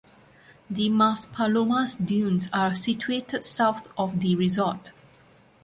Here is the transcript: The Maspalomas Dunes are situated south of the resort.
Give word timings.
The 0.67 0.89
Maspalomas 0.89 2.03
Dunes 2.03 2.49
are 2.51 2.73
situated 2.73 3.43
south 3.43 3.87
of 3.95 4.19
the 4.19 4.35
resort. 4.35 4.93